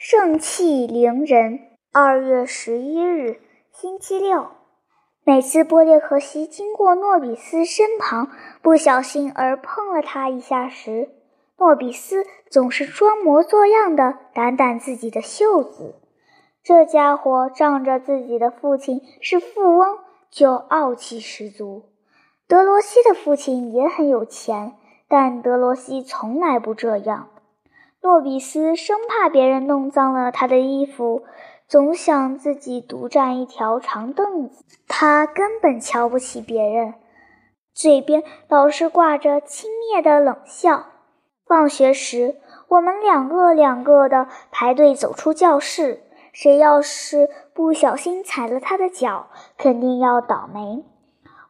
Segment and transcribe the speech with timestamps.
[0.00, 1.58] 盛气凌人。
[1.92, 3.40] 二月十一日，
[3.72, 4.46] 星期六。
[5.24, 8.30] 每次波列克西经过诺比斯身旁，
[8.62, 11.08] 不小心而碰了他一下时，
[11.58, 15.96] 诺比斯总是装模作样的掸掸自己的袖子。
[16.62, 19.98] 这家伙仗着自己的父亲是富翁，
[20.30, 21.86] 就傲气十足。
[22.46, 24.74] 德罗西的父亲也很有钱，
[25.08, 27.30] 但德罗西从来不这样。
[28.00, 31.24] 诺比斯生怕别人弄脏了他的衣服，
[31.66, 34.64] 总想自己独占一条长凳子。
[34.86, 36.94] 他根本瞧不起别人，
[37.74, 40.86] 嘴边老是挂着轻蔑的冷笑。
[41.46, 42.36] 放学时，
[42.68, 50.84] 我们两个两个的排队走出教室，谁要是不小心踩了他的脚，肯定要倒霉。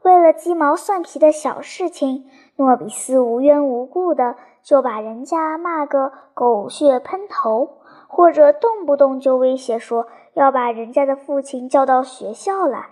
[0.08, 2.24] 为了鸡毛蒜皮的小事情，
[2.56, 7.76] 诺比斯无缘无故的就把人家骂个狗血喷头，
[8.08, 12.86] 或者动不动就威胁说要把人家的父亲叫到学校来。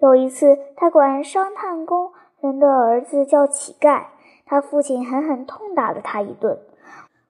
[0.00, 4.02] 有一次，他管商探工人的儿子叫乞丐，
[4.44, 6.58] 他父亲狠狠痛打了他一顿。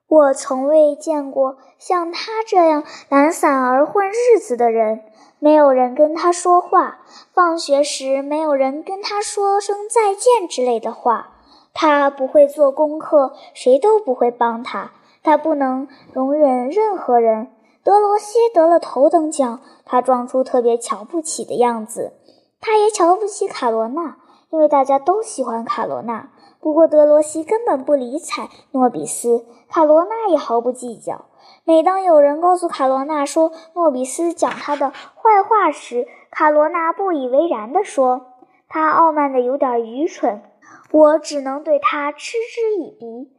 [0.09, 5.03] 我从未见过像他这样懒散而混日子的人。
[5.37, 6.99] 没有人跟他说话，
[7.33, 11.29] 放学时没有人跟他说声再见之类的话。
[11.73, 14.91] 他不会做功课，谁都不会帮他。
[15.23, 17.51] 他不能容忍任何人。
[17.83, 22.13] 德罗西得了头等奖，他装出特别瞧不起的样子。
[22.59, 24.17] 他也瞧不起卡罗娜，
[24.49, 26.29] 因为大家都喜欢卡罗娜。
[26.61, 31.25] 不过德罗西根本不理睬诺比斯，卡罗娜也毫不计较。
[31.63, 38.33] 每当有人告诉卡罗娜说诺比斯讲他的坏话时，卡罗娜不以为然地说
[38.67, 40.41] ：“他傲慢的有点愚蠢，
[40.91, 43.31] 我只能对他嗤之以鼻，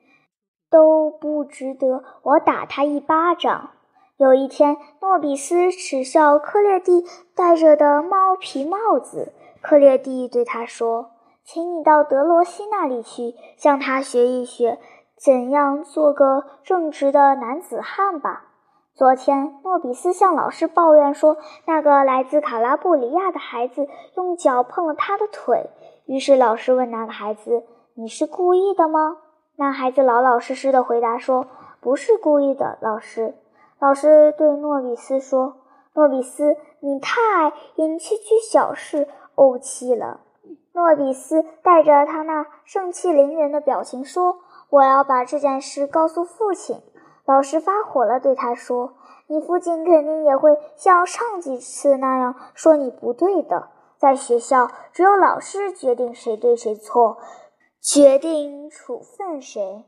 [0.70, 3.70] 都不值得我打他一巴掌。”
[4.16, 7.04] 有一天，诺比斯耻笑克列蒂
[7.34, 9.32] 戴着的猫皮帽子，
[9.62, 11.10] 克列蒂对他说
[11.44, 14.78] ：“请你到德罗西那里去，向他学一学。”
[15.22, 18.46] 怎样做个正直的男子汉吧？
[18.94, 21.36] 昨天，诺比斯向老师抱怨说，
[21.66, 23.86] 那个来自卡拉布里亚的孩子
[24.16, 25.68] 用脚碰了他的腿。
[26.06, 27.64] 于是，老师问那个孩子
[27.96, 29.18] ：“你是故意的吗？”
[29.56, 31.46] 那孩子老老实实的回答说
[31.82, 33.34] ：“不是故意的，老师。”
[33.78, 35.56] 老师对诺比斯说
[35.92, 40.20] ：“诺比斯，你太因区区小事怄气了。”
[40.72, 44.38] 诺比斯带着他那盛气凌人的表情说。
[44.70, 46.80] 我要把这件事告诉父亲。
[47.26, 48.94] 老师发火了，对他说
[49.26, 53.70] ：“你父亲肯定也会像上几次那样说你不对的。
[53.98, 57.18] 在学校，只有老师决定谁对谁错，
[57.82, 59.84] 决定处分谁。”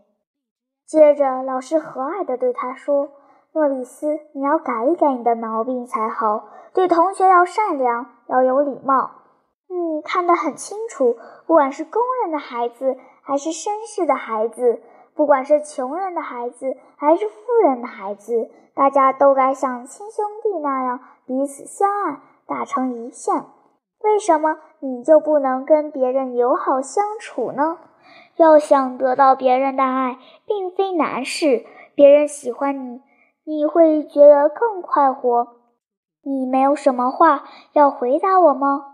[0.84, 3.08] 接着，老师和蔼地对他说
[3.54, 6.48] ：“诺里斯，你要改一改你的毛病才好。
[6.74, 9.21] 对同学要善良，要有礼貌。
[9.72, 11.16] 你看得很清楚，
[11.46, 14.82] 不管是工人的孩子。”还是绅士的孩子，
[15.14, 22.18] 不管是穷人的孩子还是富人的孩子，大家都该像亲兄弟那样彼此相爱，
[22.48, 23.44] 打成一片。
[24.02, 27.78] 为什么你就不能跟别人友好相处呢？
[28.34, 31.64] 要想得到别人的爱，并非难事。
[31.94, 33.00] 别人喜欢你，
[33.44, 35.46] 你会觉得更快活。
[36.24, 38.91] 你没有什么话要回答我吗？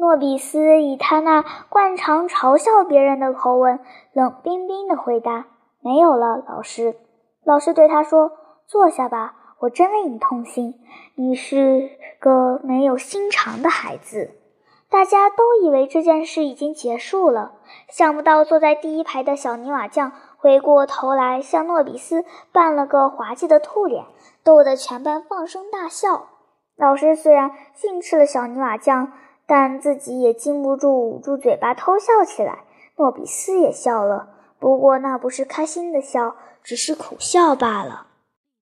[0.00, 3.78] 诺比斯以他那惯常嘲笑别人的口吻，
[4.14, 5.44] 冷冰冰地回答
[5.84, 6.96] ：“没有了，老师。”
[7.44, 8.32] 老师对他说
[8.66, 10.74] ：“坐下吧，我真为你痛心。
[11.16, 14.30] 你是个没有心肠的孩子。”
[14.88, 17.52] 大家都以为这件事已经结束了，
[17.90, 24.06] 想不到坐在第一排的小泥瓦匠回过头来向诺比斯扮了个滑稽的兔脸，
[24.42, 26.28] 逗得全班放声大笑。
[26.78, 29.12] 老师虽然训斥了小泥瓦匠。
[29.50, 32.60] 但自己也禁不住捂住嘴巴偷笑起来。
[32.98, 34.28] 诺比斯也笑了，
[34.60, 38.06] 不过那不是开心的笑，只是苦笑罢了。